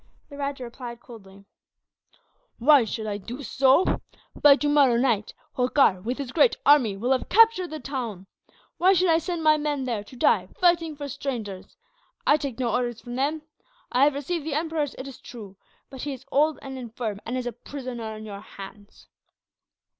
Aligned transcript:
The 0.31 0.35
rajah 0.37 0.63
replied 0.63 0.99
coldly: 0.99 1.45
"Why 2.57 2.85
should 2.85 3.05
I 3.05 3.19
do 3.19 3.43
so? 3.43 3.85
By 4.33 4.55
tomorrow 4.55 4.95
night 4.97 5.35
Holkar, 5.55 6.01
with 6.01 6.17
his 6.17 6.31
great 6.31 6.55
army, 6.65 6.97
will 6.97 7.11
have 7.11 7.29
captured 7.29 7.69
the 7.69 7.79
town. 7.79 8.25
Why 8.79 8.93
should 8.93 9.09
I 9.09 9.19
send 9.19 9.43
my 9.43 9.57
men 9.57 9.83
there 9.83 10.03
to 10.05 10.15
die, 10.15 10.47
fighting 10.59 10.95
for 10.95 11.07
strangers? 11.07 11.77
I 12.25 12.37
take 12.37 12.59
no 12.59 12.71
orders 12.73 12.99
from 13.01 13.13
them. 13.15 13.43
I 13.91 14.05
have 14.05 14.15
received 14.15 14.43
the 14.43 14.55
Emperor's, 14.55 14.95
it 14.95 15.07
is 15.07 15.19
true; 15.21 15.55
but 15.91 16.01
he 16.01 16.13
is 16.13 16.25
old 16.31 16.57
and 16.63 16.79
infirm, 16.79 17.21
and 17.23 17.37
is 17.37 17.45
a 17.45 17.51
prisoner 17.51 18.15
in 18.15 18.25
your 18.25 18.39
hands." 18.41 19.05